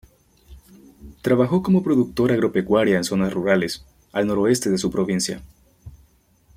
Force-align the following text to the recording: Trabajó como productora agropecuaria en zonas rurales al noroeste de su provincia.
Trabajó 1.21 1.61
como 1.61 1.83
productora 1.83 2.33
agropecuaria 2.33 2.97
en 2.97 3.03
zonas 3.03 3.31
rurales 3.31 3.85
al 4.11 4.25
noroeste 4.25 4.71
de 4.71 4.79
su 4.79 4.89
provincia. 4.89 5.43